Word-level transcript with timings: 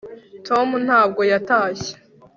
tom 0.47 0.67
ntabwo 0.85 1.21
yatashye 1.31 1.93